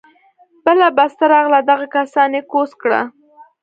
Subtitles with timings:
[0.65, 3.01] بله پسته راغله دغه کسان يې کوز کړه.